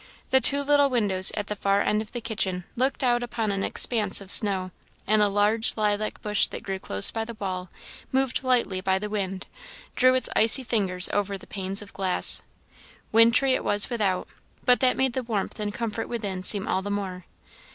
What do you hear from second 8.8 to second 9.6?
by the wind,